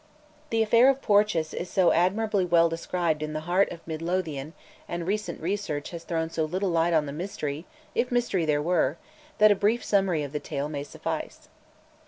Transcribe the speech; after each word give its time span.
The 0.49 0.63
affair 0.63 0.89
of 0.89 0.99
Porteous 0.99 1.53
is 1.53 1.69
so 1.69 1.91
admirably 1.91 2.43
well 2.43 2.67
described 2.69 3.21
in 3.21 3.33
'The 3.33 3.41
Heart 3.41 3.71
of 3.71 3.85
Mid 3.85 4.01
Lothian,' 4.01 4.53
and 4.89 5.05
recent 5.05 5.39
research 5.39 5.91
has 5.91 6.03
thrown 6.05 6.31
so 6.31 6.43
little 6.45 6.69
light 6.71 6.91
on 6.95 7.05
the 7.05 7.11
mystery 7.11 7.67
(if 7.93 8.11
mystery 8.11 8.43
there 8.43 8.63
were), 8.63 8.97
that 9.37 9.51
a 9.51 9.55
brief 9.55 9.83
summary 9.83 10.23
of 10.23 10.31
the 10.31 10.39
tale 10.39 10.69
may 10.69 10.83
suffice. 10.83 11.49